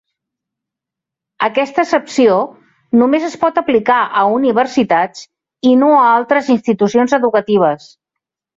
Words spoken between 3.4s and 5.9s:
pot aplicar a universitats i